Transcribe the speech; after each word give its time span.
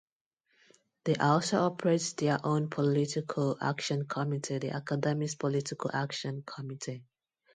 They 1.03 1.13
also 1.17 1.59
operate 1.59 2.15
their 2.17 2.43
own 2.43 2.71
political 2.71 3.55
action 3.61 4.07
committee, 4.07 4.57
the 4.57 4.75
Academy's 4.75 5.35
Political 5.35 5.91
Action 5.93 6.41
Committee. 6.43 7.03